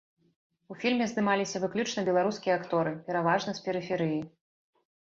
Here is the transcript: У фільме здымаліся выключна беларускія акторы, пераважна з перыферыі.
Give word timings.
У 0.73 0.77
фільме 0.83 1.05
здымаліся 1.11 1.61
выключна 1.65 2.07
беларускія 2.09 2.59
акторы, 2.61 2.99
пераважна 3.11 3.51
з 3.61 3.69
перыферыі. 3.69 4.21